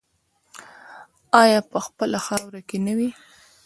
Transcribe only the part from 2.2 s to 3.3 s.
خاوره کې نه وي؟